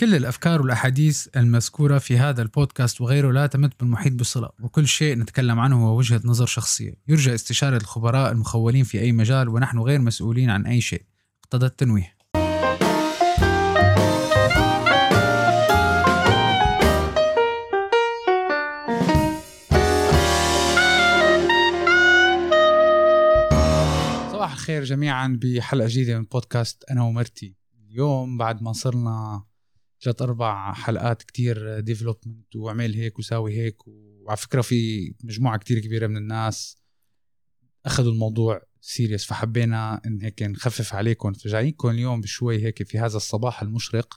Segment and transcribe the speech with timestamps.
[0.00, 5.60] كل الأفكار والأحاديث المذكورة في هذا البودكاست وغيره لا تمت بالمحيط بصلة وكل شيء نتكلم
[5.60, 6.94] عنه هو وجهة نظر شخصية.
[7.08, 11.02] يرجى استشارة الخبراء المخولين في أي مجال ونحن غير مسؤولين عن أي شيء.
[11.44, 12.16] اقتضى التنويه.
[24.32, 27.54] صباح الخير جميعا بحلقة جديدة من بودكاست أنا ومرتي.
[27.90, 29.44] اليوم بعد ما صرنا
[30.02, 36.06] ثلاث أربع حلقات كتير development وعمل هيك وساوي هيك وعلى فكرة في مجموعة كتير كبيرة
[36.06, 36.76] من الناس
[37.86, 41.32] أخذوا الموضوع serious فحبينا إن هيك نخفف عليكم.
[41.32, 44.16] فجايينكم اليوم بشوي هيك في هذا الصباح المشرق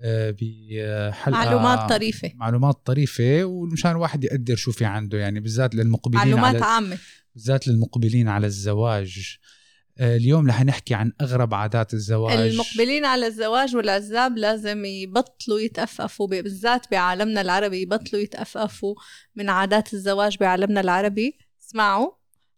[0.00, 2.32] آه، بحلقة معلومات طريفة.
[2.34, 6.98] معلومات طريفة ومشان الواحد يقدر شو في عنده يعني بالذات للمقبلين معلومات على عامة.
[7.34, 9.38] بالذات للمقبلين على الزواج.
[10.00, 12.38] اليوم رح نحكي عن أغرب عادات الزواج.
[12.38, 18.94] المقبلين على الزواج والعزاب لازم يبطلوا يتأفأفوا بالذات بعالمنا العربي يبطلوا يتأفأفوا
[19.36, 21.38] من عادات الزواج بعالمنا العربي.
[21.62, 22.10] اسمعوا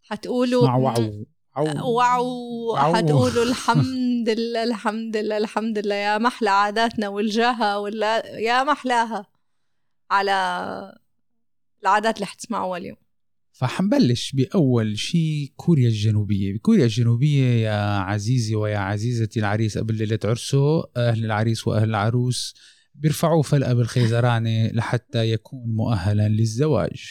[0.03, 1.95] حتقولوا مع وعو عو.
[1.95, 2.25] واو
[2.67, 2.95] واو.
[2.95, 5.95] حتقولوا الحمد لله الحمد لله الحمد لله.
[5.95, 9.25] يا محلى عاداتنا والجاهة ولا يا محلاها
[10.11, 10.33] على
[11.81, 12.97] العادات اللي حتسمعوها اليوم.
[13.59, 16.53] فحنبلش بأول شيء كوريا الجنوبية.
[16.53, 22.53] بكوريا الجنوبية يا عزيزي ويا عزيزتي العريس قبل ليلة عرسه أهل العريس وأهل العروس
[22.95, 27.05] بيرفعوه فلقة بالخيزرانة لحتى يكون مؤهلا للزواج.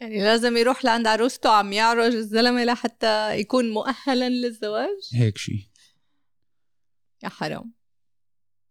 [0.00, 5.66] يعني لازم يروح لعند عروسته عم يعرج الزلمة لحتى يكون مؤهلا للزواج؟ هيك شيء
[7.24, 7.72] يا حرام.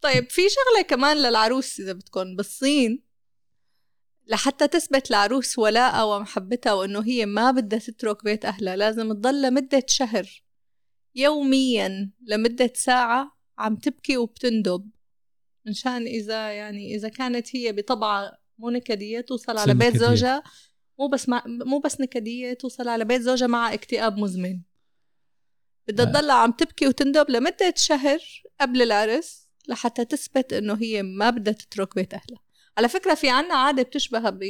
[0.01, 3.06] طيب في شغلة كمان للعروس إذا بدكم بالصين.
[4.27, 9.83] لحتى تثبت العروس ولاءها ومحبتها وإنه هي ما بدها تترك بيت أهلها لازم تضل لمدة
[9.87, 10.43] شهر
[11.15, 14.89] يوميا لمدة ساعة عم تبكي وبتندب
[15.65, 20.07] منشان إذا يعني إذا كانت هي بطبعها مو نكدية توصل على بيت نكدية.
[20.07, 20.43] زوجها
[20.99, 24.61] مو بس مع مو بس نكدية توصل على بيت زوجها مع اكتئاب مزمن
[25.87, 26.09] بدها آه.
[26.09, 28.19] تضل عم تبكي وتندب لمدة شهر
[28.61, 32.46] قبل العرس لحتى تثبت إنه هي ما بدها تترك بيت أهلها
[32.77, 34.43] على فكرة في عنا عادة بتشبه ب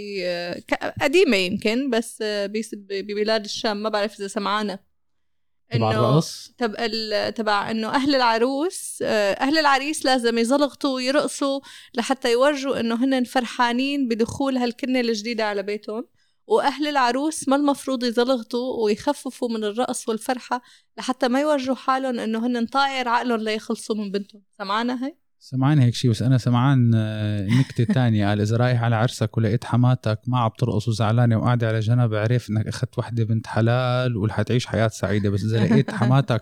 [1.01, 2.17] قديمة يمكن بس
[2.73, 4.79] ببلاد الشام ما بعرف إذا سمعانة
[5.71, 11.59] تبع الرقص تبع ال- تبع إنه أهل العروس آه، أهل العريس لازم يزلغطوا ويرقصوا
[11.93, 16.07] لحتى يورجوا إنه هن فرحانين بدخول هالكنة الجديدة على بيتهم.
[16.47, 20.61] وأهل العروس ما المفروض يزلغطوا ويخففوا من الرقص والفرحة
[20.97, 24.41] لحتى ما يورجوا حالهم إنه هن طاير عقلهم ليخلصوا من بنتهم.
[24.57, 28.27] سمعنا هي سمعان هيك شيء بس أنا سمعان آه، نكتة تانية.
[28.27, 32.49] قال إذا رايح على عرسك ولقيت حماتك ما عم ترقص وزعلانة وقاعدة على جنب عرف
[32.49, 35.29] إنك أخذت وحدة بنت حلال ورح حياة سعيدة.
[35.29, 36.41] بس إذا لقيت حماتك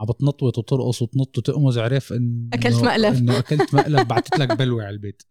[0.00, 3.14] عم بتنطوط وترقص وتنط وتقمز عرف إنه أكلت مقلب.
[3.14, 5.22] إنه أكلت مقلب بعتت لك بلوى على البيت.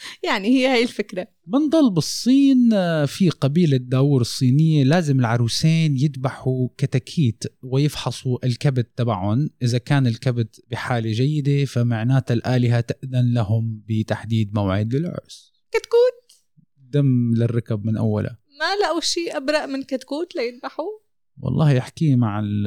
[0.28, 1.26] يعني هي هي الفكرة.
[1.46, 9.50] بنضل بالصين آه، في قبيلة داور الصينية لازم العروسين يذبحوا كتاكيت ويفحصوا الكبد تبعهم.
[9.62, 16.40] إذا كان الكبد بحالة جيدة فمعناتها الآلهة تأذن لهم بتحديد موعد للعرس كتكوت؟
[16.76, 21.02] دم للركب من أولها ما لقوا شيء ابرق من كتكوت ليذبحوه؟
[21.38, 22.66] والله يحكي مع ال-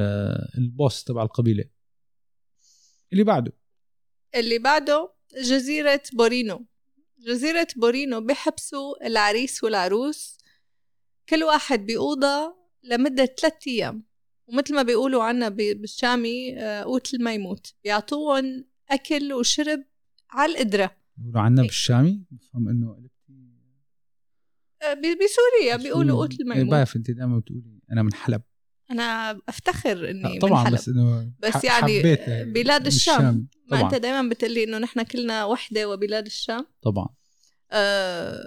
[0.57, 1.63] البوس تبع القبيلة.
[3.13, 3.53] اللي بعده.
[4.35, 5.13] اللي بعده
[5.49, 6.65] جزيرة بورينو.
[7.23, 10.37] جزيرة بورينو بيحبسوا العريس والعروس.
[11.29, 14.03] كل واحد بأوضة لمدة ثلاثة أيام.
[14.47, 19.83] ومثل ما بيقولوا عنا بالشامي آه، قوت ما يموت بيعطوهم أكل وشرب
[20.29, 23.09] على القدرة بيقولوا عنا بالشامي؟ بفهم إنه
[24.81, 28.41] آه، بسوريا بيقولوا قوت ما إيه يموت بعرف أنت دائما بتقولي أنا من حلب
[28.91, 30.73] أنا أفتخر إني لا، من طبعا حلب.
[30.73, 32.01] بس إنه بس يعني
[32.43, 33.47] بلاد الشام.
[33.71, 37.07] ما طبعا أنت دايما بتقلي إنه نحن كلنا وحدة وبلاد الشام طبعا
[37.71, 38.43] أه...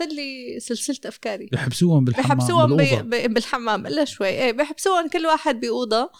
[0.00, 2.76] لي سلسلة أفكاري بحبسوهم بالحمام بحبسوهم.
[2.76, 3.02] بالأوضة.
[3.02, 3.28] بي...
[3.28, 6.10] بالحمام إلا شوي إيه بحبسوهم كل واحد بأوضة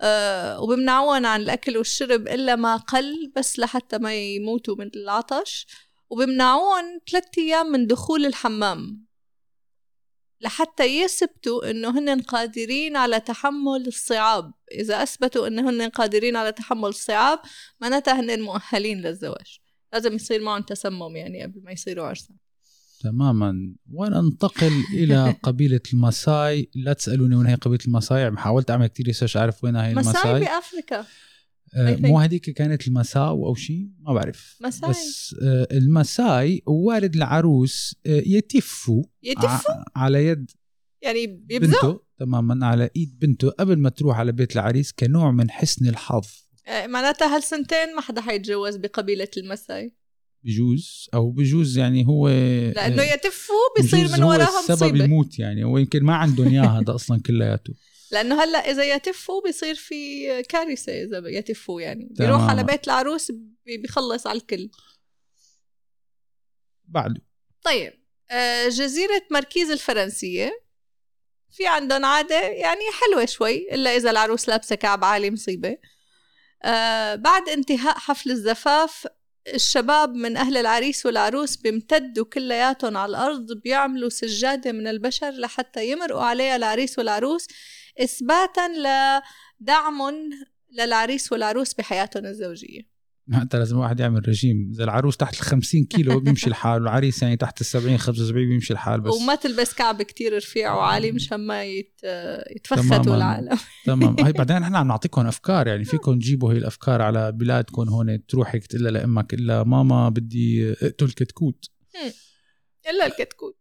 [0.00, 5.66] آه وبمنعوهم عن الأكل والشرب إلا ما قل بس لحتى ما يموتوا من العطش
[6.10, 9.09] وبمنعوهم ثلاثة أيام من دخول الحمام
[10.40, 14.52] لحتى يثبتوا إنه هن قادرين على تحمل الصعاب.
[14.72, 17.38] إذا أثبتوا إنه هن قادرين على تحمل الصعاب
[17.80, 19.58] معناتها هن مؤهلين للزواج.
[19.92, 22.36] لازم يصير معهم تسمم يعني قبل ما يصيروا عرسان
[23.00, 23.74] تماما.
[23.92, 29.64] وننتقل إلى قبيلة الماساي لا تسألوني وين هي قبيلة الماساي حاولت أعمل كثير research أعرف
[29.64, 31.04] وين هي مساي الماساي I think.
[31.76, 34.58] مو هذيك كانت المساو أو شيء ما بعرف.
[34.60, 34.90] مساي.
[34.90, 40.50] بس آه، المساي والد العروس آه، يتفوا يتفوا؟ على يد
[41.02, 45.50] يعني بيبزقوا بنته تماما على إيد بنته قبل ما تروح على بيت العريس كنوع من
[45.50, 46.26] حسن الحظ.
[46.66, 49.99] آه، معناتها هالسنتين ما حدا حيتجوز بقبيلة المساي
[50.44, 52.28] بجوز أو بجوز يعني هو
[52.74, 55.64] لأنه يتفوا بيصير من هو وراها السبب يموت يعني.
[55.64, 57.74] هو يمكن ما عندهم اياه هذا أصلا كلياته.
[58.12, 62.04] لأنه هلأ إذا يتفوا بيصير في كارثة إذا يتفوا يعني.
[62.16, 62.30] تمام.
[62.30, 63.30] بيروح على بيت العروس
[63.66, 64.70] بي- بيخلص على الكل.
[66.84, 67.22] بعده.
[67.64, 67.92] طيب
[68.30, 70.62] آه، جزيرة مركيز الفرنسية.
[71.50, 75.76] في عندهم عادة يعني حلوة شوي إلا إذا العروس لابسة كعب عالي مصيبة.
[76.64, 79.06] آه بعد انتهاء حفل الزفاف
[79.48, 86.22] الشباب من أهل العريس والعروس بيمتدوا كلياتهم على الأرض بيعملوا سجادة من البشر لحتى يمرقوا
[86.22, 87.46] عليها العريس والعروس
[88.00, 90.30] إثباتا لدعم
[90.70, 92.89] للعريس والعروس بحياتهم الزوجية.
[93.32, 94.70] حتى لازم الواحد يعمل رجيم.
[94.74, 98.72] إذا العروس تحت ال 50 كيلو بيمشي الحال والعريس يعني تحت ال 70 75 بيمشي
[98.72, 99.12] الحال بس.
[99.12, 102.00] وما تلبس كعب كتير رفيع وعالي مشان ما يت...
[103.16, 103.58] العالم.
[103.86, 108.26] تمام هي بعدين نحن عم نعطيكم أفكار يعني فيكم تجيبوا هي الأفكار على بلادكم هون
[108.26, 111.64] تروح هيك تقول لها لإمك إلا ماما بدي أقتل كتكوت.
[112.90, 113.59] إلا الكتكوت.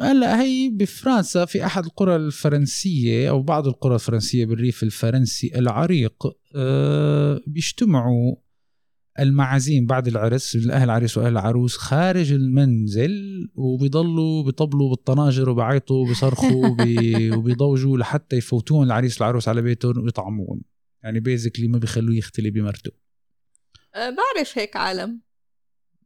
[0.00, 6.14] هلا هي بفرنسا في أحد القرى الفرنسية أو بعض القرى الفرنسية بالريف الفرنسي العريق
[6.56, 8.36] أه بيجتمعوا
[9.20, 17.30] المعازيم بعد العرس الأهل العريس وأهل العروس خارج المنزل وبيضلوا بيطبلوا بالطناجر وبيعيطوا وبيصرخوا وبي-
[17.30, 20.60] وبيضوجوا لحتى يفوتون العريس والعروس على بيتهم ويطعمون.
[21.02, 22.90] يعني بيزكلي ما بيخلوه يختلي بمرته.
[23.94, 25.20] أه بعرف هيك عالم.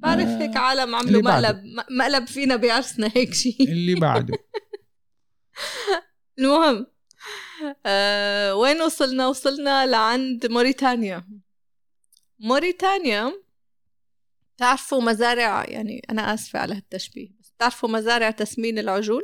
[0.00, 1.23] بعرف آه، هيك عالم عملوا.
[1.23, 4.38] مقلب مقلب فينا بعرسنا هيك شيء اللي بعده.
[6.38, 6.87] المهم
[7.87, 11.29] أه وين وصلنا؟ وصلنا لعند موريتانيا.
[12.38, 13.32] موريتانيا
[14.58, 19.23] تعرفوا مزارع يعني أنا آسفة على هالتشبيه بس تعرفوا مزارع تسمين العجول؟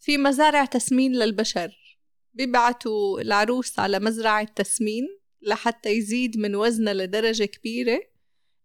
[0.00, 1.98] في مزارع تسمين للبشر.
[2.34, 8.00] بيبعتوا العروس على مزرعة تسمين لحتى يزيد من وزنها لدرجة كبيرة.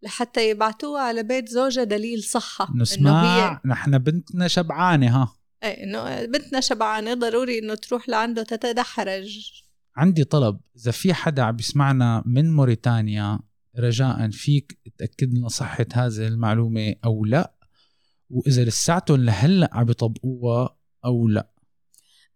[0.03, 2.67] لحتى يبعتوها على بيت زوجها دليل صحة.
[2.69, 5.35] إنه هي نسمع نحن بنتنا شبعانة ها.
[5.63, 9.51] إيه إنه بنتنا شبعانة ضروري إنه تروح لعنده تتدحرج.
[9.95, 13.39] عندي طلب إذا في حدا عم بيسمعنا من موريتانيا
[13.79, 17.53] رجاء فيك تأكد لنا صحة هذه المعلومة أو لا؟
[18.29, 21.51] وإذا لساتهم لهلأ عم بيطبقوها أو لا؟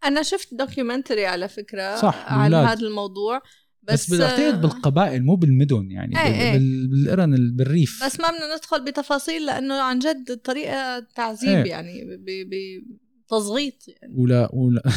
[0.03, 2.53] أنا شفت دوكيومنتري على فكرة صح، عن.
[2.53, 3.41] هذا الموضوع.
[3.87, 6.53] بس, بس بعتقد بالقبائل مو بالمدن يعني إيه.
[6.57, 8.03] بال- بالقرن ال- بالريف.
[8.05, 11.71] بس ما بدنا ندخل بتفاصيل لأنه عن جد طريقة تعذيب إيه.
[11.71, 12.03] يعني
[13.27, 14.13] بتزغيط يعني.
[14.17, 14.81] ولا ولا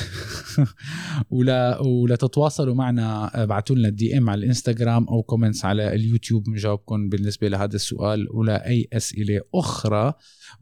[1.30, 7.48] ولا ولا تتواصلوا معنا ابعتوا لنا DM على الإنستغرام أو comments على اليوتيوب بنجاوبكم بالنسبة
[7.48, 10.12] لهذا السؤال ولا أي أسئلة أخرى.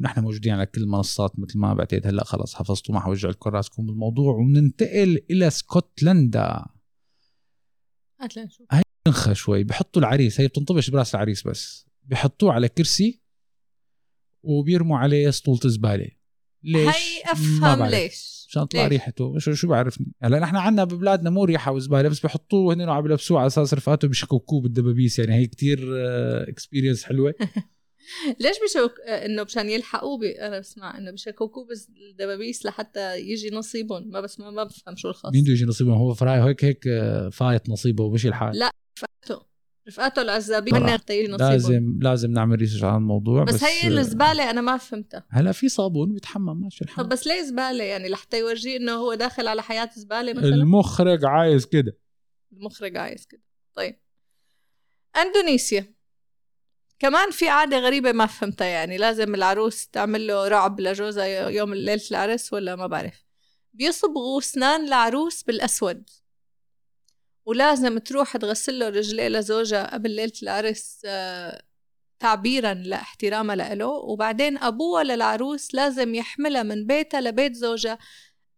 [0.00, 2.06] ونحن موجودين على كل المنصات مثل ما بعتقد.
[2.06, 6.64] هلأ خلص حفظتوا ما حوجع لكم راسكم بالموضوع وبننتقل إلى اسكتلندا
[8.20, 8.66] هات لنشوف
[9.06, 11.86] انخى شوي بحطوا العريس هي بتنطبش براس العريس بس.
[12.04, 13.22] بحطوه على كرسي
[14.42, 16.10] وبيرموا عليه سطولة زبالة
[16.62, 17.84] ليش؟ هي أفهم.
[17.84, 18.46] ليش.
[18.48, 19.38] عشان تطلع؟ ريحته.
[19.38, 23.38] شو شو بعرفني؟ هلأ نحن عندنا ببلادنا مو ريحة وزبالة بس بحطوه هن وعم بلبسوه
[23.38, 25.18] على أساس رفقاته بشككوه بالدبابيس.
[25.18, 25.78] يعني هي كتير
[26.48, 27.34] experience حلوة.
[28.40, 30.22] ليش بشوك إنه مشان يلحقوه ب...
[30.22, 34.10] أنا بسمع إنه بشككوه بس الدبابيس لحتى يجي نصيبهم.
[34.10, 35.32] ما بس ما, ما بفهم شو الخاص.
[35.32, 38.70] مين بده يجي نصيبه هو فراي هيك هيك آه، فايت نصيبه ومشي الحال لا.
[39.88, 40.22] رفقاته.
[40.22, 40.74] العزابين.
[40.74, 44.60] من يجي نصيبهم لازم لازم نعمل research على الموضوع بس, بس, هي آه، الزباله أنا
[44.60, 45.26] ما فهمتها.
[45.30, 49.14] هلا في صابون بيتحمم ماشي الحال طب بس ليه زبالة يعني؟ لحتى يورجيه إنه هو
[49.14, 51.98] داخل على حياة زبالة مثلا؟ المخرج عايز كده.
[52.52, 53.42] المخرج عايز كده.
[53.74, 53.96] طيب.
[55.16, 55.95] إندونيسيا.
[56.98, 62.02] كمان في عادة غريبة ما فهمتها يعني لازم العروس تعمل له رعب لجوزها يوم ليلة
[62.10, 63.24] العرس ولا ما بعرف.
[63.74, 66.10] بيصبغوا أسنان العروس بالأسود.
[67.46, 71.62] ولازم تروح تغسل له رجليه لزوجها قبل ليلة العرس آه،
[72.18, 77.98] تعبيرا لاحترامها له وبعدين أبوها للعروس لازم يحملها من بيتها لبيت زوجها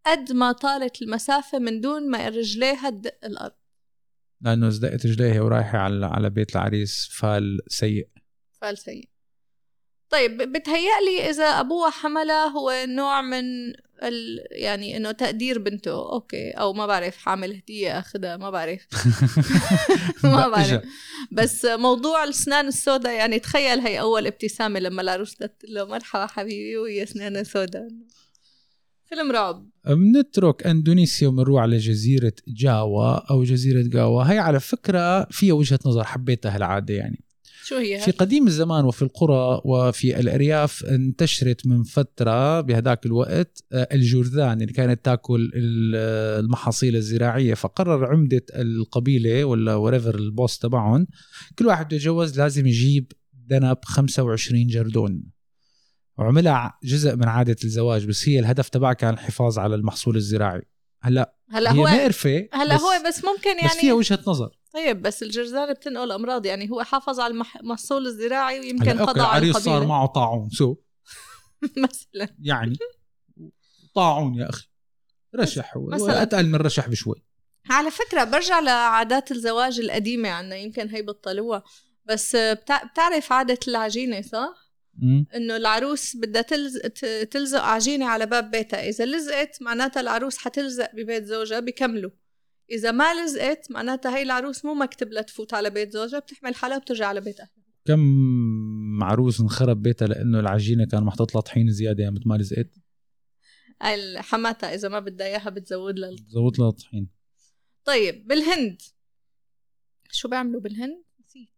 [0.05, 3.53] قد ما طالت المسافة من دون ما رجليها تدق الأرض.
[4.41, 8.07] لأنه اذا دقت رجليها ورايحة على على بيت العريس فال سيء.
[8.61, 9.09] فعل سيء
[10.09, 13.43] طيب بتهيألي إذا أبوها حملها هو نوع من
[14.03, 14.39] ال...
[14.51, 15.91] يعني إنه تقدير بنته.
[15.91, 16.51] okay.
[16.51, 18.87] أو ما بعرف حامل هدية أخذها ما بعرف.
[20.23, 20.81] ما بعرف.
[21.31, 26.77] بس موضوع الأسنان السوداء يعني تخيل هي أول ابتسامة لما العروس قالت له مرحبا حبيبي
[26.77, 27.87] وهي أسنانها سوداء.
[29.05, 29.69] فيلم رعب.
[29.85, 34.23] بنترك أندونيسيا وبنروح على جزيره جاوا أو جزيرة جاوا.
[34.23, 37.28] هي على فكرة فيها وجهة نظر حبيتها هالعاده يعني.
[37.69, 43.87] شو هي في قديم الزمان وفي القرى وفي الأرياف انتشرت من فترة بهداك الوقت آه،
[43.91, 47.53] الجرذان اللي كانت تاكل ال- المحاصيل الزراعية.
[47.53, 51.07] فقرر عمدة القبيلة ولا whoever ال boss تبعهم
[51.59, 53.11] كل واحد بده يتجوز لازم يجيب
[53.51, 55.23] ذنب 25 جردون.
[56.17, 60.61] وعملها جزء من عادة الزواج بس هي الهدف تبعها كان الحفاظ على المحصول الزراعي.
[61.01, 64.58] هلا هلا هي هو مقرفه هلا بس هو بس ممكن بس فيها يعني وجهة نظر.
[64.73, 69.29] طيب بس الجرذان بتنقل امراض يعني هو حافظ على المح- المحصول الزراعي ويمكن قضى على
[69.29, 69.87] العريس صار القبيلة.
[69.89, 70.75] معه طاعون سو
[71.83, 72.35] مثلا.
[72.41, 72.77] يعني
[73.95, 74.67] طاعون يا أخي.
[75.35, 75.93] رشح هو.
[75.93, 77.23] أتقل من رشح بشوي.
[77.69, 81.63] على فكرة برجع لعادات الزواج القديمة عنا يمكن هي بطلوها
[82.05, 84.69] بس بتع- بتعرف عادة العجينة صح؟
[85.35, 86.41] إنه العروس بدها
[87.31, 88.89] تلزق عجينة على باب بيتها.
[88.89, 92.11] إذا لزقت معناتها العروس حتلزق ببيت زوجها بكملوا.
[92.71, 97.07] إذا ما لزقت معناتها هي العروس مو مكتب لتفوت على بيت زوجها بتحمل حالها وبترجع
[97.07, 102.23] على بيت أهلها كم عروس انخرب بيتها لأنه العجينة كان محطوط لها طحين زيادة مثل
[102.25, 102.75] ما لزقت؟
[104.17, 107.09] حماتها إذا ما بدها إياها بتزود لها زودت لها طحين
[107.85, 108.81] طيب بالهند.
[110.11, 111.49] شو بيعملوا بالهند؟ نسيت.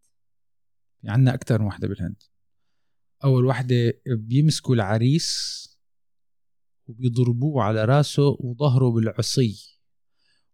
[1.00, 2.22] في عنا أكثر من وحدة بالهند.
[3.24, 5.62] أول وحدة بيمسكوا العريس
[6.86, 9.81] وبيضربوه على راسه وظهره بالعصي.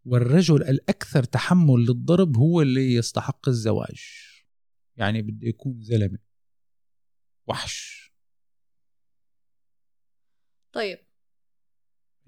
[0.09, 4.05] والرجل الأكثر تحمل للضرب هو اللي يستحق الزواج.
[4.97, 6.19] يعني بده يكون زلمة.
[7.47, 8.09] وحش.
[10.73, 10.99] طيب.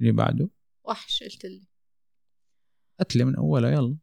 [0.00, 0.50] اللي بعده؟
[0.84, 1.68] وحش قلت لي.
[3.00, 3.98] قتلة من أولها يلا.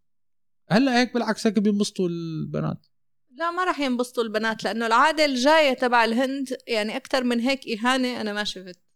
[0.70, 2.88] هلأ هيك بالعكس هيك بينبسطوا البنات.
[3.30, 8.22] لا ما راح ينبسطوا البنات لأنه العادة الجاية تبع الهند يعني أكثر من هيك إهانة
[8.22, 8.87] أنا ما شفت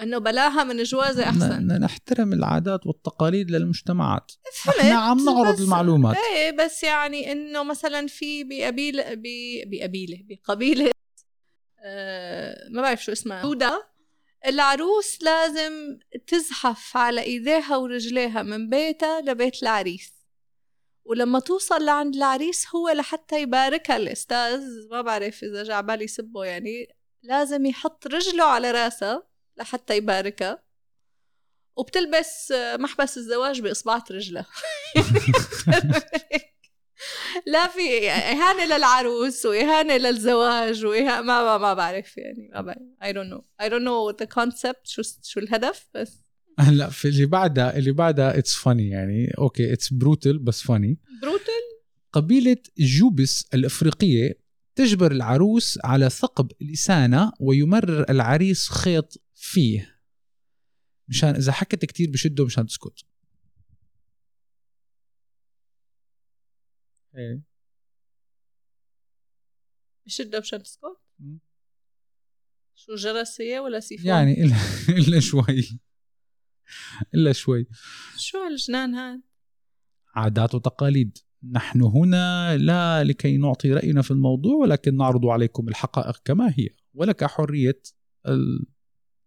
[0.00, 1.66] إنه بلاها من جوازة أحسن.
[1.66, 4.32] نحترم العادات والتقاليد للمجتمعات.
[4.62, 6.16] فهمت، إحنا عم نعرض بس- المعلومات.
[6.36, 9.04] إيه بس يعني إنه مثلا في بقبيله
[9.66, 10.90] بقبيلة بقبيلة
[11.84, 13.82] آه ما بعرف شو اسمها يهودا
[14.46, 20.12] العروس لازم تزحف على إيديها ورجليها من بيتها لبيت العريس.
[21.04, 26.86] ولما توصل لعند العريس هو لحتى يباركها الأستاذ ما بعرف إذا جا بالي سبه يعني
[27.22, 29.22] لازم يحط رجله على راسها
[29.56, 30.62] لحتى يباركها.
[31.76, 34.46] وبتلبس محبس الزواج باصبعة رجلها
[37.46, 42.78] لا في إهانة للعروس وإهانة للزواج واهانه ما ما, ما بعرف يعني ما بعرف.
[43.02, 43.42] I don't know.
[43.64, 46.24] I don't know the concept شو شو الهدف بس.
[46.58, 49.34] هلا في اللي بعدها اللي بعدها it's funny يعني.
[49.38, 51.62] okay it's brutal بس funny brutal
[52.12, 54.42] قبيلة جوبس الإفريقية
[54.74, 60.00] تجبر العروس على ثقب لسانه ويمرر العريس خيط فيه.
[61.08, 63.04] مشان إذا حكت كتير بشده مشان تسكت.
[67.16, 67.42] إيه.
[70.06, 71.00] بشده مشان تسكت.
[72.74, 74.56] شو جرسية ولا سيفون؟ يعني إلا
[74.98, 75.80] إلا شوي.
[77.14, 77.66] إلا شوي.
[78.16, 79.22] شو هالجنان هاد؟
[80.14, 81.18] عادات وتقاليد.
[81.50, 87.24] نحن هنا لا لكي نعطي رأينا في الموضوع ولكن نعرض عليكم الحقائق كما هي ولك
[87.24, 87.82] حرية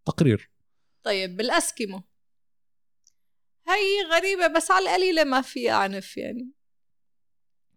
[0.07, 0.51] التقرير
[1.03, 2.03] طيب بالأسكيمو.
[3.67, 6.51] هي غريبة بس على القليلة ما فيها عنف يعني.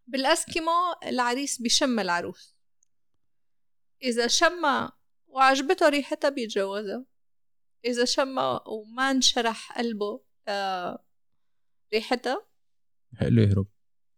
[0.06, 0.70] بالأسكيمو
[1.06, 2.56] العريس بيشم العروس.
[4.02, 7.06] إذا شمها وعجبته ريحتها بيتجوزها.
[7.84, 11.04] إذا شمها وما انشرح قلبه آه
[11.94, 12.48] ريحتها
[13.22, 13.66] له يهرب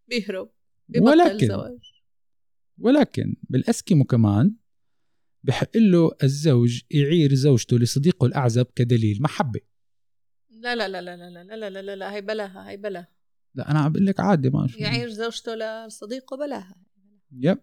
[0.07, 0.53] بيهرب.
[0.89, 2.03] ببطل ولكن زواج.
[2.79, 4.57] ولكن بالأسكيمو كمان
[5.43, 9.61] بحق له الزوج يعير زوجته لصديقه الأعزب كدليل محبة
[10.51, 13.09] لا لا لا لا لا لا لا لا لا لا هي بلاها هي بلاها
[13.55, 16.77] لا أنا عم بقول لك عادي ما شو يعير زوجته لصديقه بلاها
[17.33, 17.59] يب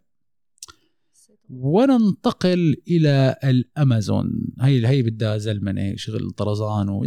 [1.50, 7.04] وننتقل إلى الأمازون هي هي بدها زلمنة شغل طرزان و...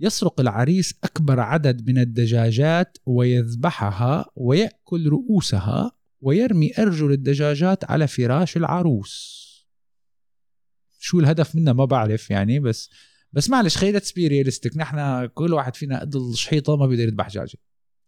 [0.00, 9.40] يسرق العريس أكبر عدد من الدجاجات ويذبحها ويأكل رؤوسها ويرمي أرجل الدجاجات على فراش العروس.
[10.98, 12.90] شو الهدف منها ما بعرف يعني بس
[13.32, 17.58] بس معلش خلينا تسبي ريالستيك نحن كل واحد فينا قد الشحيطة ما بيقدر يذبح دجاجة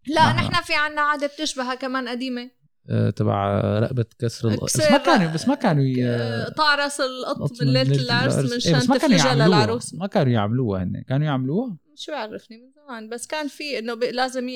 [0.07, 0.37] لا نعم.
[0.37, 2.51] نحن في عنا عادة بتشبهها كمان قديمة.
[2.91, 6.07] أه تبع رقبة كسر ال- بس ما كانوا بس ما كانوا ي...
[6.07, 9.47] آه، قطع راس القط من ليلة العرس من شان يعملوها.
[9.49, 11.03] للعروس ما كانوا يعملوها هن.
[11.09, 14.49] كانوا يعملوها؟ شو بيعرفني من زمان؟ بس كان في إنه لازم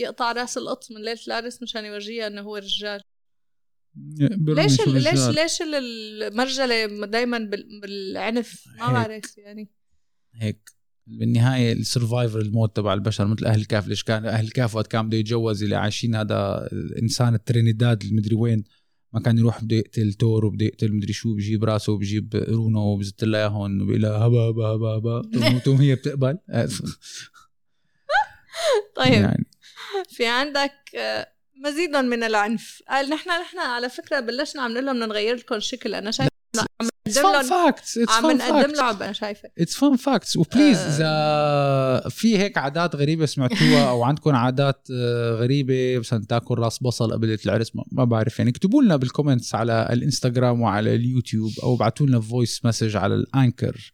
[0.00, 3.00] يقطع رأس القط من ليلة العرس مشان يورجيها إنه هو رجال.
[3.96, 5.28] ليش ال- ليش.
[5.28, 5.74] ليش ال-
[6.22, 8.92] المرجلة دايما بال- بالعنف؟ ما.
[8.92, 9.70] بعرف يعني.
[10.34, 10.70] هيك.
[11.06, 13.88] بالنهاية ال survival mode تبع البشر مثل أهل الكهف.
[13.88, 18.64] ليش كان أهل الكهف وقت كان بده يتجوز اللي عايشين هذا الانسان الترينيداد المدري وين.
[19.14, 23.24] ما كان يروح بده يقتل تور وبده يقتل مدري شو بجيب راسه وبجيب قرونه وبزت
[23.24, 25.58] لها إياهم وبيقول لها هبا هبا هبا هبا.
[25.58, 26.38] تقوم هي بتقبل.
[28.96, 29.12] طيب.
[29.12, 29.46] يعني.
[30.08, 31.28] في عندك آه،
[31.64, 32.82] مزيدا من العنف.
[32.88, 35.94] قال نحن نحن على فكرة بلشنا عم نقول لهم نغير لكم الشكل.
[35.94, 36.28] أنا شايف
[36.60, 39.50] عم نقدم لهم facts عم نقدم لعب أنا شايفة.
[39.58, 45.34] it's fun facts و please إذا في هيك عادات غريبة سمعتوها أو عندكم عادات آه،
[45.34, 48.38] غريبة مثلا تاكل راس بصل قبل العرس ما بعرف.
[48.38, 53.14] يعني اكتبوا لنا بال comments على الإنستغرام وعلى اليوتيوب أو ابعثوا لنا voice message على
[53.14, 53.92] ال Anchor.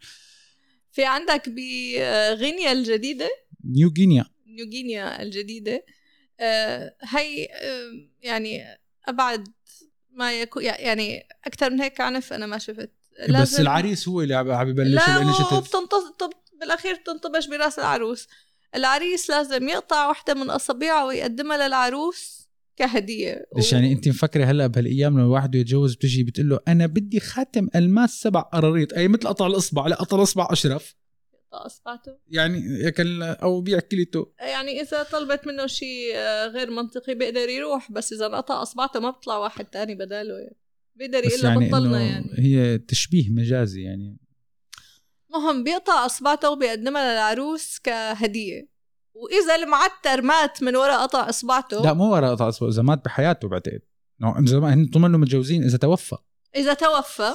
[0.92, 3.28] في عندك بغينيا الجديدة؟
[3.64, 5.84] نيو غينيا نيو غينيا الجديدة.
[6.40, 8.64] آه، هي آه، يعني
[9.08, 9.48] أبعد
[10.12, 12.90] ما يكون يعني أكثر من هيك عنف أنا ما شفت.
[13.28, 15.68] لازم بس العريس هو اللي عم يبلش الإنشيتيف.
[15.68, 18.28] بتنطب بالأخير تنطبش براس العروس.
[18.74, 23.46] العريس لازم يقطع وحدة من أصابعه ويقدمها للعروس كهدية.
[23.56, 23.76] ليش و...
[23.76, 28.20] يعني أنت مفكرة هلأ بهالأيام لما الواحد يتجوز بتجي بتقول له أنا بدي خاتم ألماس
[28.20, 30.94] سبع قراريط؟ أي مثل قطع الأصبع لا قطع الأصبع أشرف.
[31.56, 37.48] اصبعته يعني ياكل أو بيع كليته يعني إذا طلبت منه شيء آه، غير منطقي بيقدر
[37.48, 40.56] يروح بس إذا قطع اصبعته ما بيطلع واحد تاني بداله يعني
[40.94, 42.34] بيقدر يقول يعني بطلنا يعني.
[42.38, 44.18] هي تشبيه مجازي يعني.
[45.30, 48.70] مهم بيقطع اصبعته وبيقدمها للعروس كهدية.
[49.14, 53.48] وإذا المعتر مات من وراء قطع اصبعته لا مو وراء قطع اصبعته إذا مات بحياته
[53.48, 53.80] بعتقد.
[54.22, 56.16] هن طول ما متجوزين إذا توفى.
[56.56, 57.32] إذا توفى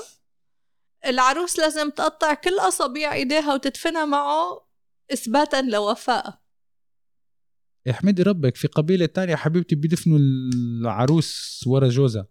[1.07, 4.65] العروس لازم تقطع كل أصابيع إيديها وتدفنها معه
[5.13, 6.41] إثباتا لوفائها
[7.89, 12.27] احمدي ربك في قبيلة تانية حبيبتي بيدفنوا العروس ورا جوزها.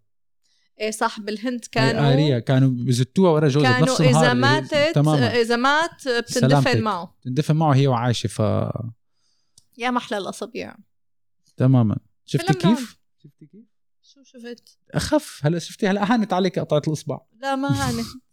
[0.80, 4.24] إيه صح بالهند كانوا آرية كانوا بزتوها ورا جوزها كانوا بنفس النهار.
[4.24, 5.40] إذا ماتت تماما.
[5.40, 7.16] إذا مات بتندفن معه.
[7.20, 8.38] بتندفن معه هي وعايشة ف
[9.78, 10.76] يا محلى الأصابيع.
[11.56, 11.96] تماما.
[12.24, 13.64] شفتي كيف؟ شفتي كيف؟
[14.02, 17.20] شو شفت؟ أخف هلا شفتي هلا هانت عليك قطعة الإصبع.
[17.40, 18.06] لا ما هانت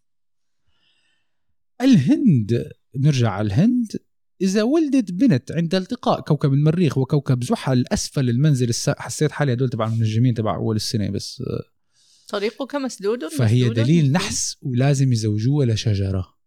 [1.82, 3.88] الهند نرجع على الهند.
[4.42, 8.90] إذا ولدت بنت عند التقاء كوكب المريخ وكوكب زحل أسفل المنزل الس...
[8.90, 11.44] حسيت حالي هدول تبع المنجمين تبع أول السنة بس.
[12.30, 13.76] طريقك مسدود فهي مسدود.
[13.76, 14.16] دليل مسدود.
[14.16, 16.38] نحس ولازم يزوجوها لشجرة.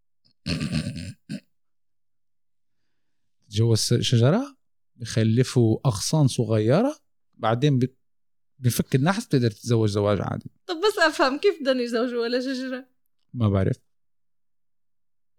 [3.50, 4.56] جوا شجرة؟
[4.96, 6.98] بخلفوا أغصان صغيرة؟
[7.34, 7.80] بعدين
[8.58, 10.50] بفك النحس بتقدر تتزوج زواج عادي.
[10.66, 12.88] طب بس أفهم كيف بدهم يزوجوا ولا شجرة
[13.34, 13.76] ما بعرف.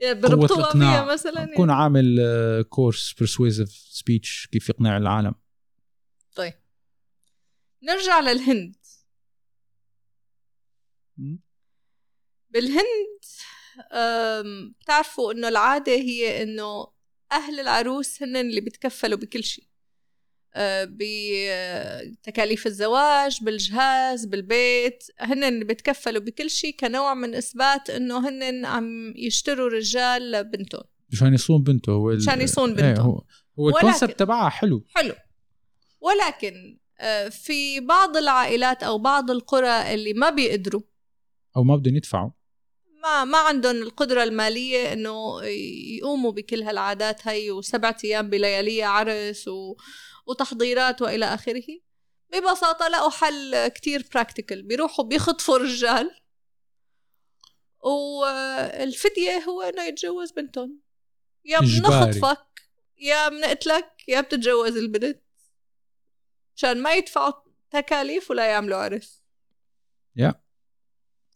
[0.03, 2.19] بربطوها فيها مثلا بكون عامل
[2.69, 5.35] كورس برسويزف سبيتش كيف يقنع العالم.
[6.35, 6.53] طيب.
[7.83, 8.75] نرجع للهند.
[12.49, 13.19] بالهند
[14.81, 16.87] بتعرفوا إنه العادة هي إنه
[17.31, 19.67] أهل العروس هن اللي بيتكفلوا بكل شيء.
[20.85, 25.03] بتكاليف الزواج بالجهاز بالبيت.
[25.19, 30.83] هن بيتكفلوا بكل شيء كنوع من إثبات إنه هن عم يشتروا رجال لبنتهم.
[31.11, 33.23] مشان يصون بنته هو مشان يصون بنته إيه هو
[33.59, 34.85] هو الكونسبت تبعها حلو.
[34.95, 35.13] حلو.
[36.01, 40.81] ولكن آه، في بعض العائلات أو بعض القرى اللي ما بيقدروا
[41.57, 42.31] أو ما بدهم يدفعوا.
[43.03, 45.43] ما ما عندهم القدرة المالية إنه
[45.97, 49.75] يقوموا بكل هالعادات هي وسبعة أيام بليالية عرس و...
[50.25, 51.79] وتحضيرات وإلى آخره.
[52.33, 56.11] ببساطة لقوا حل كتير براكتيكال بيروحوا بيخطفوا رجال.
[57.79, 60.79] والفدية هو إنه يتجوز بنتهم.
[61.45, 62.47] يا بنخطفك
[62.97, 65.23] يا بنقتلك يا بتتجوز البنت.
[66.55, 67.33] مشان ما يدفعوا
[67.71, 69.23] تكاليف ولا يعملوا عرس.
[70.15, 70.33] يا.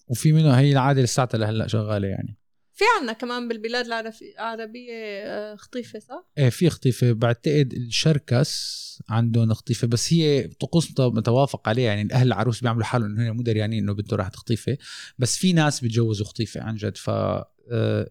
[0.07, 2.37] وفي منه هي العادة لساتها لهلأ شغالة يعني.
[2.79, 7.11] في عنا كمان بالبلاد العربية آه، خطيفة صح؟ إيه في خطيفة.
[7.11, 11.93] بعتقد الشركس عندهم خطيفة بس هي طقوس متوافق عليها.
[11.93, 14.77] يعني أهل العروس بيعملوا حالهم إنه هن مو دريانين إنه بنته راح تخطيفة.
[15.17, 16.97] بس في ناس بيتجوزوا خطيفة عن جد.
[16.97, 17.45] ف آه،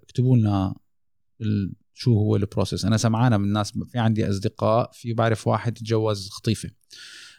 [0.02, 0.74] اكتبوا لنا
[1.94, 6.70] شو هو البروسيس أنا سمعانة من الناس في عندي أصدقاء في بعرف واحد تجوز خطيفة.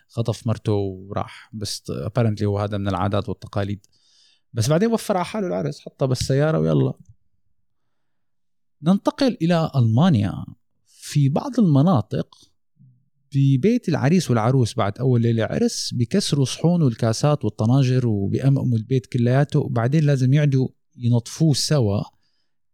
[0.08, 1.50] خطف مرته وراح.
[1.54, 3.86] بس ابارنتلي هو هذا من العادات والتقاليد.
[4.54, 6.94] بس بعدين وفر على حاله العرس حطها بالسيارة ويلا.
[8.84, 10.46] ننتقل إلى ألمانيا.
[10.86, 12.52] في بعض المناطق
[13.36, 20.04] ببيت العريس والعروس بعد أول ليلة عرس بكسروا صحون والكاسات والطناجر وبيأمأموا البيت كلياته وبعدين
[20.04, 22.02] لازم يعدوا ينظفوه سوا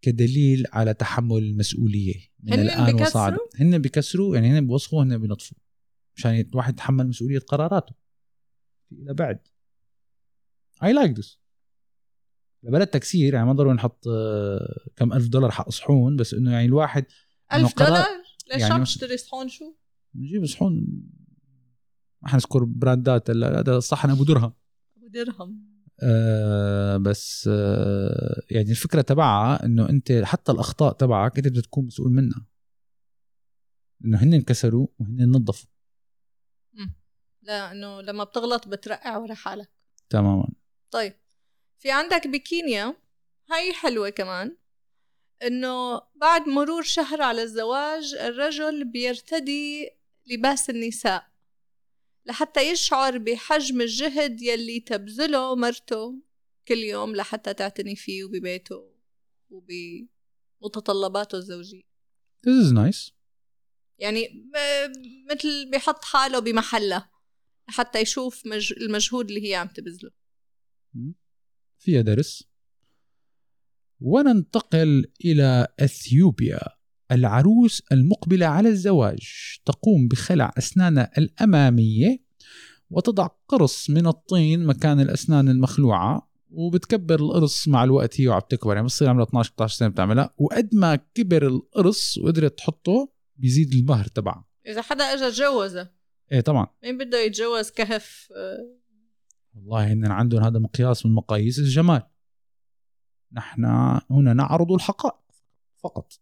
[0.01, 2.13] كدليل على تحمل المسؤولية
[2.43, 5.57] من هن الآن وصاعدا هن بكسروا يعني هن بوسخوا هن بينظفوا
[6.15, 7.95] مشان الواحد يتحمل مسؤولية قراراته.
[8.91, 9.39] إلى بعد.
[10.83, 11.44] I like this.
[12.65, 16.65] لبلد تكسير يعني ما ضروري نحط آه، كم ألف دولار حق صحون بس إنه يعني
[16.65, 17.05] الواحد
[17.53, 18.05] ألف دولار؟
[18.51, 19.75] ليش يعني عم تشتري صحون شو؟
[20.15, 20.87] نجيب صحون.
[22.21, 24.53] ما حنذكر براندات هلا هذا صحن أبو درهم.
[24.97, 25.75] أبو درهم.
[26.03, 32.11] آه بس آه يعني الفكرة تبعها إنه أنت حتى الأخطاء تبعك أنت بدك تكون مسؤول
[32.11, 32.45] منها.
[34.05, 35.69] إنه هن انكسروا وهن نظفوا.
[37.41, 39.69] لا إنه لما بتغلط بترقع ورا حالك.
[40.09, 40.47] تماما.
[40.91, 41.13] طيب.
[41.79, 42.95] في عندك بكينيا؟
[43.51, 44.57] هاي حلوة كمان.
[45.43, 49.89] إنه بعد مرور شهر على الزواج الرجل بيرتدي
[50.27, 51.27] لباس النساء
[52.25, 56.21] لحتى يشعر بحجم الجهد يلي تبذله مرته
[56.67, 58.91] كل يوم لحتى تعتني فيه وببيته
[59.49, 61.83] وبمتطلباته الزوجية.
[62.47, 63.11] This is nice.
[63.99, 64.49] يعني
[65.31, 67.09] مثل بيحط حاله بمحله
[67.69, 68.73] لحتى يشوف مج...
[68.73, 70.11] المجهود اللي هي عم تبذله.
[71.77, 72.43] فيها درس.
[73.99, 76.59] وننتقل إلى أثيوبيا.
[77.11, 79.19] العروس المقبلة على الزواج
[79.65, 82.25] تقوم بخلع أسنانها الأمامية
[82.89, 88.21] وتضع قرص من الطين مكان الأسنان المخلوعة وبتكبر القرص مع الوقت.
[88.21, 90.33] هي وعم تكبر يعني بتصير عمرها 12 13 سنة بتعملها.
[90.37, 95.89] وقد ما كبر القرص وقدرت تحطه بيزيد المهر تبعها إذا حدا إجا تجوزه.
[96.31, 96.67] إيه طبعا.
[96.83, 98.29] مين بده يتجوز كهف؟
[99.55, 102.09] والله هن عندهم هذا مقياس من مقاييس الجمال.
[103.31, 103.65] نحن
[104.09, 105.31] هنا نعرض الحقائق
[105.77, 106.13] فقط.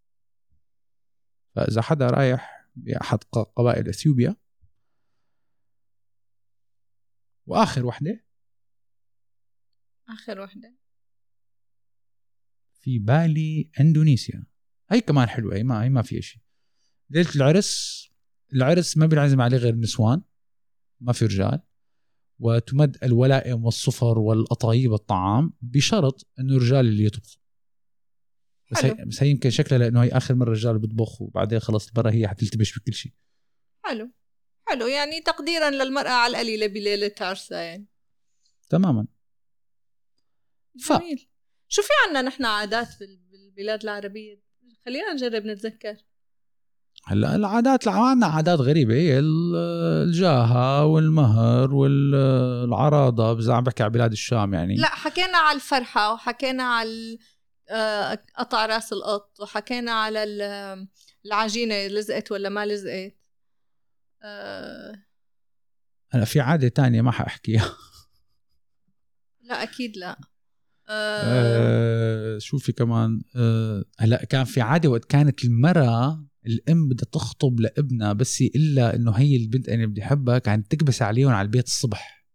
[1.56, 3.24] فإذا حدا رايح بأحد
[3.56, 4.36] قبائل أثيوبيا
[7.46, 8.26] وآخر وحدة
[10.10, 10.76] آخر وحدة.
[12.74, 14.46] في بالي إندونيسيا.
[14.90, 16.42] هي كمان حلوة هي ما هي ما فيها شيء
[17.10, 18.04] ليله العرس؟
[18.54, 20.22] العرس ما بينعزم عليه غير النسوان
[21.02, 21.62] ما في رجال.
[22.44, 27.38] وتمد الولائم والصفر والأطايب الطعام بشرط انه الرجال اللي يطبخ
[28.72, 29.06] بس هي.
[29.08, 32.80] بس هي يمكن شكلها لأنه هي آخر مرة الرجال بيطبخ وبعدين خلص برا هي حتلتبش
[32.80, 33.12] بكل شيء.
[33.86, 34.12] حلو.
[34.68, 34.88] حلو.
[34.88, 37.88] يعني تقديرا للمرأة على القليلة بليلة عرسها يعني.
[38.70, 39.08] تماما.
[40.86, 41.30] ف- جميل.
[41.68, 44.42] شو في عنا نحن عادات بال- بالبلاد العربية؟
[44.86, 45.96] خلينا نجرب نتذكر.
[47.06, 48.94] هلا العادات عندنا عادات غريبة.
[48.94, 49.56] هي ال-
[50.08, 54.76] الجاهة والمهر والعراضة اذا عم بحكي على بلاد الشام يعني.
[54.76, 57.18] لا حكينا على الفرحة وحكينا على
[57.70, 60.88] آه، قطع راس القط وحكينا على ال-
[61.26, 63.16] العجينة لزقت ولا ما لزقت؟
[64.24, 64.94] آه،
[66.12, 67.70] هلا في عادة تانية ما حأحكيها.
[69.42, 70.20] لا أكيد لا.
[70.90, 77.06] آه، آه شو في كمان؟ آه هلا كان في عادة وقت كانت المرأة الأم بدها
[77.12, 81.66] تخطب لابنها بس إلا إنه هي البنت أنا بدي احبها كانت تكبس عليهم على البيت
[81.68, 82.26] الصبح.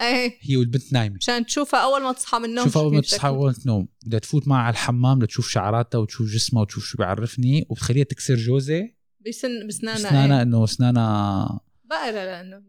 [0.00, 0.38] إيه.
[0.40, 1.16] هي والبنت نايمة.
[1.16, 3.28] مشان تشوفها أول ما تصحى من النوم شوف شو أول ما تصحى.
[3.28, 8.04] اول تنوم بدها تفوت معها على الحمام لتشوف شعراتها وتشوف جسمها وتشوف شو بيعرفني وبتخليها
[8.04, 8.88] تكسر جوزة.
[9.28, 10.42] بسن بسنانها اسنانها إيه.
[10.42, 12.62] إنه اسنانها بقرة لأنه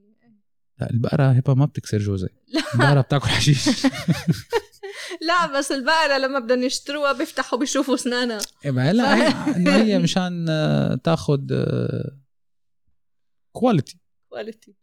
[0.80, 2.30] لا البقرة هبه ما بتكسر جوزها
[2.74, 3.70] البقرة بتاكل حشيش.
[5.22, 8.40] لا بس البقرة لما بدهم يشتروها بيفتحوا بيشوفوا اسنانها.
[8.66, 10.46] إيه ما هلا هي إنه هي مشان
[11.04, 11.40] تاخذ
[13.52, 14.76] quality quality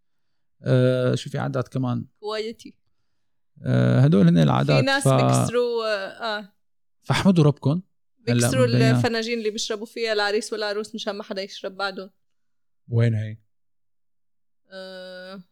[1.14, 2.06] شو في عادات كمان.
[2.20, 2.74] quality
[3.66, 5.08] آه، هدول هن العادات في ناس ف...
[5.08, 5.86] بيكسروا
[6.38, 6.52] آه.
[7.02, 7.82] فاحمدوا ربكم
[8.18, 8.64] بيكسروا.
[8.64, 12.10] الفناجين اللي بيشربوا فيها العريس والعروس مشان ما حدا يشرب بعدهم.
[12.88, 13.36] وين هي؟
[14.70, 15.42] آه.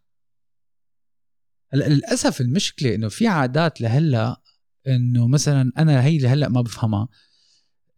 [1.72, 4.41] هلأ للأسف المشكلة إنه في عادات لهلأ
[4.86, 7.08] إنه مثلا أنا هي لهلا ما بفهمها.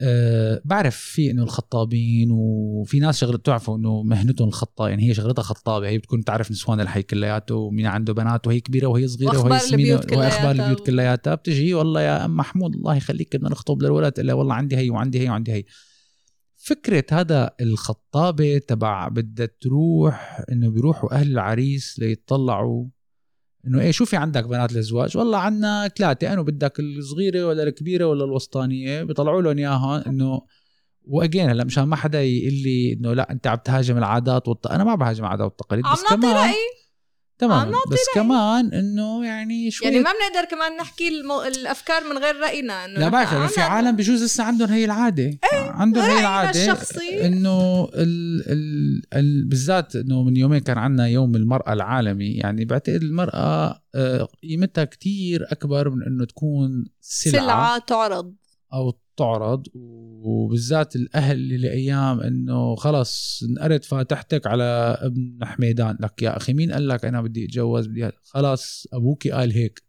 [0.00, 5.42] أه بعرف في إنه الخطابين وفي ناس شغلة بتعرفوا إنه مهنتهم الخطا يعني هي شغلتها
[5.42, 5.88] خطابة.
[5.88, 10.00] هي بتكون تعرف نسوان الحي كلياته ومين عنده بنات وهي كبيرة وهي صغيرة وهي سمينه
[10.12, 14.54] واخبار البيوت كلياتها بتجي والله يا أم محمود الله يخليك بدنا نخطب للولد إلا والله
[14.54, 15.64] عندي هي وعندي هي وعندي هي.
[16.56, 22.86] فكرة هذا الخطابة تبع بدها تروح إنه بيروحوا أهل العريس ليطلعوا
[23.66, 28.04] إنه إيه شو في عندك بنات للزواج؟ والله عنا ثلاثة انه بدك الصغيرة ولا الكبيرة
[28.04, 30.42] ولا الوسطانية بيطلعوا لهم إياها إنه
[31.06, 34.66] واجين هلأ مشان ما حدا يقول لي إنه لا أنت عم تهاجم العادات والت...
[34.66, 36.54] أنا ما بهاجم العادات والتقاليد بس كمان رأي.
[37.38, 41.42] تمام بس كمان إنه يعني شوي يعني ما بنقدر كمان نحكي المو...
[41.42, 45.38] الأفكار من غير رأينا إنه لا بعرف في عالم بجوز لسه عندهم هي العادة.
[45.52, 47.26] عندهم هي رأينا العادة الشخصي.
[47.26, 52.32] إنه ال ال ال بالذات إنه من يومين كان عندنا يوم المرأة العالمي.
[52.32, 57.42] يعني بعتقد المرأة آه، قيمتها كتير أكبر من إنه تكون سلعة.
[57.42, 58.34] سلعة تعرض.
[58.72, 65.96] أو تعرض وبالذات الأهل اللي لايام إنه خلص انقرت فاتحتك على ابن حميدان.
[66.00, 69.82] لك يا أخي مين قال لك أنا بدي أتجوز؟ بدي خلاص ابوكي قال هيك.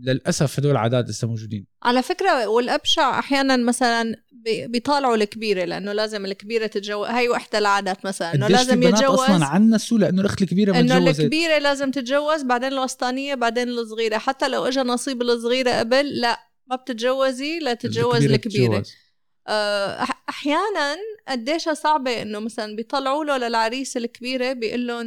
[0.00, 1.66] للأسف هدول العادات لسه موجودين.
[1.82, 7.08] على فكرة والأبشع أحيانا مثلا بي- بيطالعوا الكبيرة لأنه لازم الكبيرة تتجوز.
[7.08, 9.20] هاي وحدة العادات مثلا في لازم يتجوز.
[9.20, 14.18] أصلا عنسوا لأنه الأخت الكبيرة ما إنه الكبيرة لازم تتجوز بعدين الوسطانية بعدين الصغيرة.
[14.18, 16.51] حتى لو اجى نصيب الصغيرة قبل لا.
[16.72, 20.96] ما بتتجوزي لا تتجوز الكبيره أح- أحيانا
[21.28, 25.06] قديش صعبة إنه مثلا بيطلعوا له للعريس الكبيرة بيقول لهم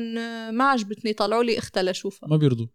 [0.56, 2.30] ما عجبتني طلعوا لي أختها لأشوفها.
[2.30, 2.68] ما بيرضوا.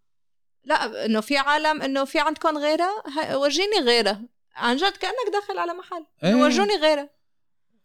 [0.64, 2.90] لا إنه في عالم إنه في عندكم غيرها
[3.36, 4.22] ورجيني غيرها
[4.54, 6.06] عن جد كأنك داخل على محل.
[6.24, 7.10] إنه ورجوني غيرها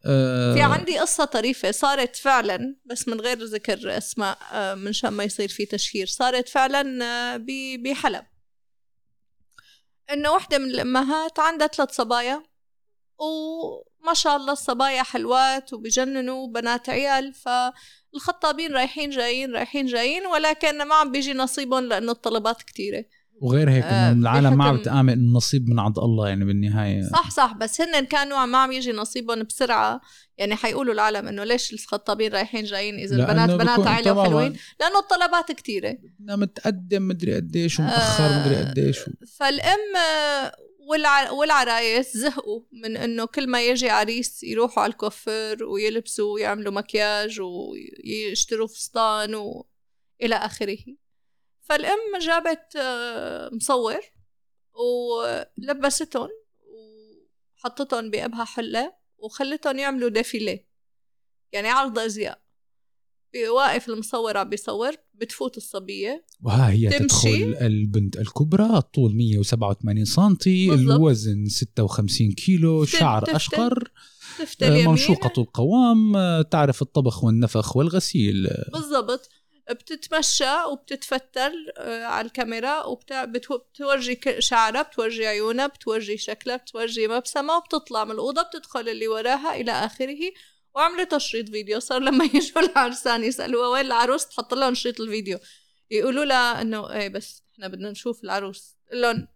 [0.06, 0.54] آه.
[0.54, 5.24] في عندي قصة طريفة صارت فعلا بس من غير ذكر أسماء آه، من شان ما
[5.24, 6.06] يصير في تشهير.
[6.06, 7.44] صارت فعلا آه،
[7.84, 8.24] بحلب.
[10.12, 12.42] إنه وحدة من الأمهات عندها ثلاث صبايا
[13.18, 20.94] وما شاء الله الصبايا حلوات وبجننوا بنات عيال فالخطابين رايحين جايين رايحين جايين ولكن ما
[20.94, 23.04] عم بيجي نصيبهم لأنه الطلبات كتيرة.
[23.40, 27.02] وغير هيك آه، العالم ما عم بتآمن إنه النصيب من عند الله يعني بالنهاية.
[27.02, 30.00] صح صح بس هن كانوا ما عم يجي نصيبهم بسرعة.
[30.38, 35.52] يعني حيقولوا العالم إنه ليش الخطابين رايحين جايين؟ إذا البنات بنات عائله وحلوين لأنه الطلبات
[35.52, 35.98] كتيرة.
[36.02, 38.98] بدنا متقدم مدري قديش ومتأخر آه، مدري قديش
[39.38, 40.52] فالأم آه،
[40.88, 41.30] والع...
[41.30, 48.66] والعرايس زهقوا من إنه كل ما يجي عريس يروحوا على الكوفر ويلبسوا ويعملوا مكياج ويشتروا
[48.66, 49.66] فستان و...
[50.22, 50.78] إلى آخره.
[51.68, 54.00] فالأم جابت آه، مصور
[54.74, 56.28] ولبستهم
[57.58, 60.64] وحطتهم بأبها حلة وخلتهم يعملوا ديفيلي
[61.52, 62.42] يعني عرض أزياء
[63.54, 66.98] واقف المصور عم بيصور بتفوت الصبية وها هي تمشي.
[67.06, 70.72] تدخل البنت الكبرى الطول 187 سم.
[70.90, 73.36] الوزن 56 كيلو تف- شعر.
[73.36, 73.90] أشقر
[74.38, 79.28] تفتل آه، يمين منشوقة القوام آه، تعرف الطبخ والنفخ والغسيل بالضبط
[79.70, 88.10] بتتمشى وبتتفتل آه، على الكاميرا وبتورجي شعرها بتورجي عيونها بتورجي شكلها بتورجي مبسمة وبتطلع من
[88.10, 90.32] الأوضة بتدخل اللي وراها إلى آخره
[90.74, 91.80] وعملت تشريط فيديو.
[91.80, 95.38] صار لما يجوا العرسان يسألوها وين العروس تحط لهم شريط الفيديو.
[95.90, 98.76] يقولوا لها إنه إيه بس إحنا بدنا نشوف العروس.
[98.92, 99.28] لهم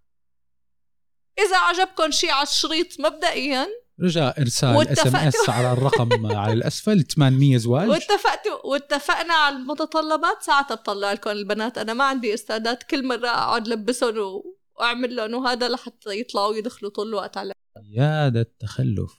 [1.39, 3.69] إذا عجبكم شيء على الشريط مبدئيا
[4.03, 5.49] رجع إرسال SMS.
[5.49, 7.89] على الرقم على الأسفل 800 زواج.
[7.89, 8.67] واتفقتوا.
[8.67, 10.43] واتفقنا على المتطلبات.
[10.43, 11.79] ساعتها بطلع لكم البنات.
[11.79, 14.43] أنا ما عندي استعداد كل مرة أقعد لبسهم.
[14.79, 17.53] وأعمل لهم وهذا لحتى يطلعوا يدخلوا طول الوقت على
[17.91, 19.13] يا ده التخلف.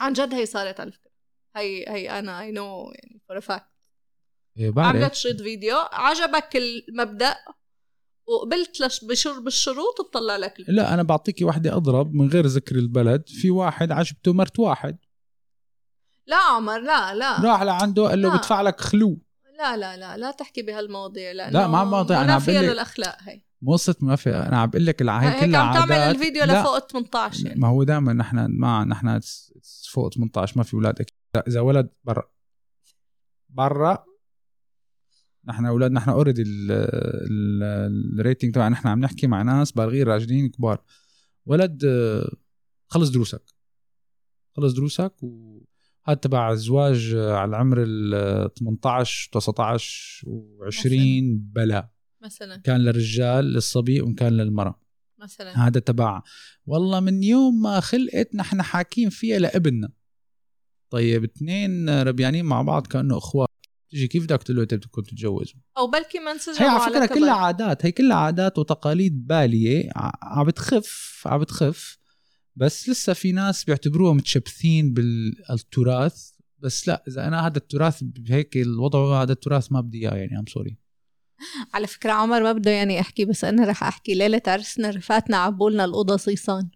[0.00, 1.10] عن جد هي صارت على فكرة.
[1.56, 3.64] هي هي أنا I know يعني for fact
[4.76, 5.76] عملت شريط فيديو.
[5.76, 7.36] عجبك المبدأ؟
[8.30, 10.54] وقبلت لش بشر بالشروط بطلع لك.
[10.68, 13.28] لا أنا بعطيكي واحدة أضرب من غير ذكر البلد.
[13.28, 14.98] في واحد عجبته مرت واحد.
[16.26, 17.40] لا عمر لا لا.
[17.44, 18.36] راح لعنده قال له لا.
[18.36, 19.20] بدفع لك خلو.
[19.58, 23.16] لا لا لا لا تحكي بهالمواضيع لأنه لا، ما عم بقاطع، أنا عم بقول للأخلاق
[23.22, 23.42] هي.
[23.62, 26.14] مو قصة منافق أنا عم بقول لك الع- هي هيك كلها عم تعمل عادات.
[26.16, 27.60] الفيديو لا، لفوق 18 يعني.
[27.60, 29.20] ما هو دائما نحن ما نحن
[29.92, 32.22] فوق 18 ما في أولاد أكيد لا، إذا ولد برا.
[33.48, 34.04] برا
[35.50, 36.44] نحن أولاد نحن already
[38.18, 40.82] ال rating تبع نحن عم نحكي مع ناس بالغين راجلين كبار.
[41.46, 42.30] ولد آه،
[42.88, 43.42] خلص دروسك.
[44.56, 50.88] خلص دروسك وهذا تبع الزواج آه، على العمر ال 18 19 و20
[51.54, 51.90] بلا.
[52.22, 52.56] مثلا.
[52.56, 54.80] كان للرجال للصبي وكان للمرأة.
[55.18, 55.66] مثلا.
[55.66, 56.22] هذا تبع.
[56.66, 59.92] والله من يوم ما خلقت نحن حاكين فيها لابننا.
[60.90, 63.49] طيب اثنين ربيانين مع بعض كأنه اخوات
[63.90, 67.06] تيجي كيف بدك تقول له أنت بدكم تتجوزوا أو بلكي ما انسجموا هي على فكرة
[67.06, 67.14] كبر.
[67.14, 69.90] كلها عادات هي كلها عادات وتقاليد بالية
[70.22, 71.98] عم بتخف عم بتخف.
[72.56, 76.30] بس لسه في ناس بيعتبروها متشبثين بالتراث.
[76.58, 80.46] بس لا إذا أنا هذا التراث بهيك الوضع هذا التراث ما بدي إياه يعني I'm
[80.46, 80.78] sorry
[81.74, 85.84] على فكرة عمر ما بده يعني احكي بس أنا رح أحكي ليلة عرسنا رفقاتنا عبولنا
[85.84, 86.68] الاوضه صيصان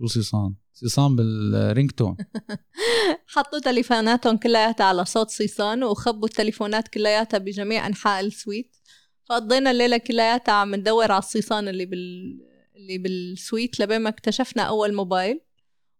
[0.00, 2.16] شو صيصان صيصان بال ring tone
[3.34, 8.76] حطوا تليفوناتهم كلياتها على صوت صيصان وخبوا التليفونات كلياتها بجميع أنحاء ال suite.
[9.24, 12.38] فقضينا الليلة كلياتها عم ندور على الصيصان اللي بال
[12.76, 15.40] اللي بال suite لبين ما اكتشفنا أول موبايل.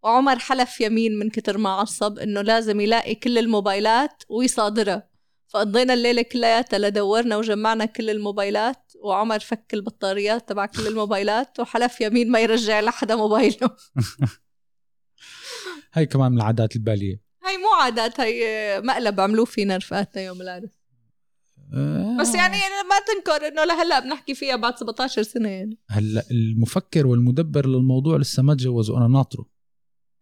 [0.02, 5.10] وعمر حلف يمين من كتر ما عصب إنه لازم يلاقي كل الموبايلات ويصادرها.
[5.48, 8.89] فقضينا الليلة كلياتها لدورنا وجمعنا كل الموبايلات.
[9.04, 13.70] وعمر فك البطاريات تبع كل الموبايلات وحلف يمين ما يرجع لحدا موبايله.
[15.92, 17.20] هاي كمان من العادات البالية.
[17.44, 20.80] هاي مو عادات هي مقلب عملوه فينا رفقاتنا يوم العرس
[21.74, 22.16] آه.
[22.20, 22.56] بس يعني
[22.90, 25.78] ما تنكر إنه لهلأ بنحكي فيها بعد 17 سنة يعني.
[25.88, 29.46] هلأ المفكر والمدبر للموضوع لسه ما تجوزوا أنا ناطره.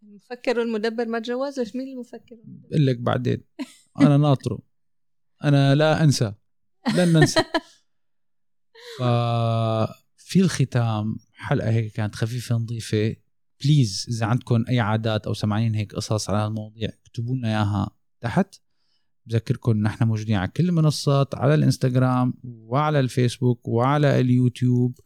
[0.03, 3.45] المفكر والمدبر ما تجوزش مين المفكر؟ بقول لك بعدين.
[4.01, 4.59] أنا ناطره.
[5.45, 6.33] أنا لا أنسى.
[6.95, 7.45] لن ننسى.
[10.17, 13.17] في الختام حلقة هيك كانت خفيفة نظيفة.
[13.65, 18.55] please إذا عندكم أي عادات أو سمعين هيك قصص على المواضيع اكتبوا لنا إياها تحت.
[19.27, 24.99] بذكركم نحن موجودين على كل المنصات على الإنستغرام وعلى الفيسبوك وعلى اليوتيوب.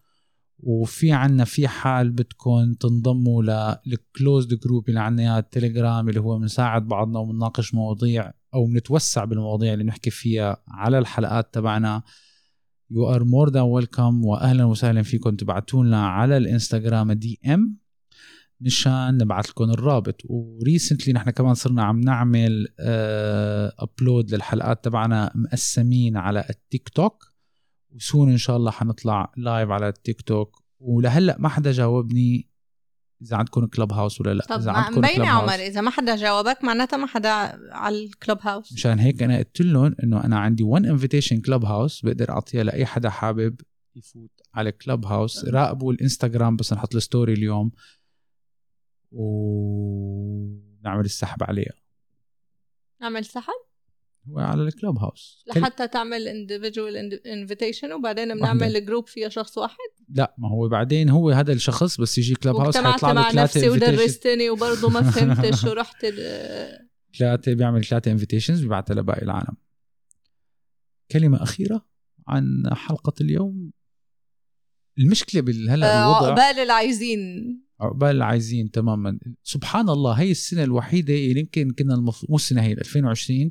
[0.59, 3.43] وفي عنا في حال بدكم تنضموا
[3.87, 9.25] لل closed group اللي عنا اياه التليجرام اللي هو بنساعد بعضنا وبنناقش مواضيع أو بنتوسع
[9.25, 12.03] بالمواضيع اللي بنحكي فيها على الحلقات تبعنا.
[12.95, 15.37] you are more than welcome واهلا وسهلا فيكم.
[15.37, 17.77] تبعتوا لنا على الإنستغرام DM
[18.61, 20.23] مشان نبعث لكم الرابط.
[20.25, 22.69] و recently نحن كمان صرنا عم نعمل
[23.79, 27.25] upload آه، للحلقات تبعنا مقسمين على التيك توك.
[27.95, 30.63] و soon إن شاء الله حنطلع live على التيك توك.
[30.81, 32.52] ولهلأ ما حدا جاوبني.
[33.23, 36.97] إذا عندكم Clubhouse ولا لا طب إذا عندكم مبينة عمر إذا ما حدا جاوبك معناتها
[36.97, 37.31] ما حدا
[37.73, 42.31] على ال Clubhouse مشان هيك أنا قلت لهم إنه أنا عندي 1 invitation Clubhouse بقدر
[42.31, 43.61] أعطيها لأي حدا حابب
[43.97, 47.73] يفوت على Clubhouse راقبوا الإنستغرام بس نحط ال story اليوم
[49.13, 51.75] ونعمل السحب عليها.
[53.01, 53.63] نعمل سحب؟
[54.29, 59.77] هو على ال Clubhouse لحتى تعمل individual invitation وبعدين بنعمل group فيها شخص واحد؟
[60.15, 64.51] لا ما هو بعدين هو هذا الشخص بس يجي Clubhouse حيطلع له ثلاثة نفسي ودرستني
[64.51, 66.07] وبرضه ما فهمتش ورحت
[67.19, 69.57] ثلاثة بيعمل ثلاثة invitations بيبعتها لباقي العالم.
[71.11, 71.87] كلمة أخيرة
[72.29, 73.73] عن حلقة اليوم.
[74.99, 77.21] المشكلة بالهلا الوضع عقبال العايزين.
[77.81, 79.19] عقبال العايزين تماما.
[79.43, 83.51] سبحان الله هي السنة الوحيدة اللي يمكن كنا المفروض مو السنة هي 2020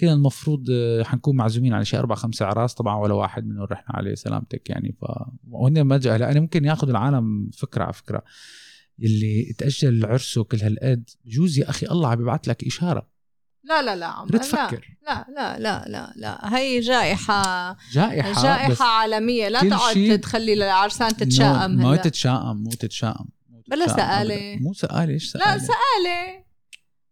[0.00, 3.96] كنا المفروض آه، حنكون معزومين على شيء أربع خمسة أعراس طبعا ولا واحد منهم رحنا
[3.96, 4.96] عليه سلامتك يعني.
[5.00, 5.04] ف
[5.50, 8.22] وهن ما هلا أنا ممكن ياخذ العالم فكرة على فكرة.
[9.02, 13.10] اللي تأجل عرسه كل هالقد بجوز يا أخي الله عم بيبعث لك إشارة.
[13.64, 14.98] لا لا لا عمر تفكر.
[15.06, 16.56] لا لا لا لا لا.
[16.58, 19.48] هي جائحة جائحة جائحة عالمية.
[19.48, 23.26] لا تقعد تخلي العرسان تتشائم مو تتشائم مو تتشائم
[23.70, 26.49] بلا سآلة مو سآلة إيش سآلة لا سآلة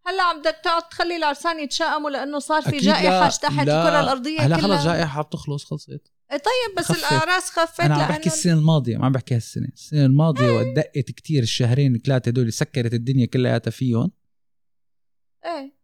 [0.08, 4.56] هلا عم بدك تقعد تخلي العرسان يتشائموا لأنه صار في جائحة اجتاحت الكرة الأرضية هلا
[4.56, 6.12] خلص جائحة بتخلص خلصت.
[6.32, 6.98] إيه طيب بس خفت.
[6.98, 9.68] الأعراس خفت أنا عم بحكي السنة الماضية ما عم بحكي هالسنة.
[9.74, 10.50] السنة الماضية إيه.
[10.50, 14.10] وقت دقت كثير الشهرين الثلاثة دول سكرت الدنيا كلياتها فيهم.
[15.44, 15.78] إيه.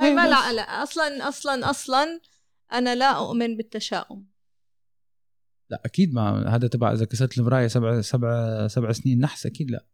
[0.00, 2.20] هاي ما لأ لأ أصلا أصلا أصلا
[2.72, 4.26] أنا لا أؤمن بالتشاؤم.
[5.70, 9.86] لا أكيد ما هذا تبع إذا كسرت المراية سبع سبع سبع سنين نحس أكيد لا.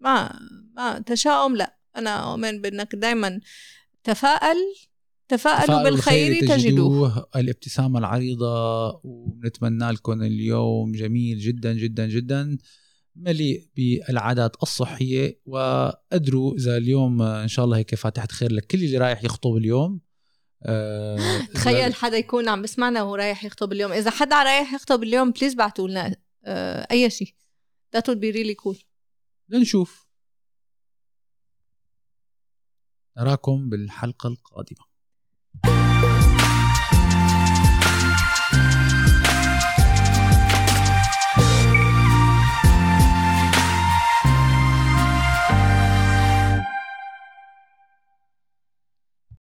[0.00, 0.38] ما
[0.76, 1.76] ما تشاؤم لا.
[1.96, 3.40] أنا أؤمن بأنك دائما
[4.04, 4.56] تفائل
[5.28, 7.26] تفائلوا بالخير تجدوه.
[7.36, 12.58] الابتسامة العريضة ونتمنى لكم اليوم جميل جدا جدا جدا
[13.16, 15.40] مليء بالعادات الصحية.
[15.46, 20.00] وقدروا إذا اليوم إن شاء الله هيك فاتحة خير لكل اللي رايح يخطب اليوم
[20.62, 21.18] أه
[21.54, 23.92] تخيل حدا يكون عم بسمعنا وهو رايح يخطب اليوم.
[23.92, 27.34] إذا حدا رايح يخطب اليوم بليز بعتوا لنا أه أي شيء.
[27.96, 28.84] That would be really cool.
[29.48, 30.11] لنشوف.
[33.18, 34.84] نراكم بالحلقة القادمة.